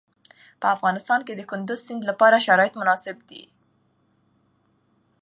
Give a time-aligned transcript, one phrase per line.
[0.61, 3.43] په افغانستان کې د کندز سیند لپاره شرایط مناسب دي.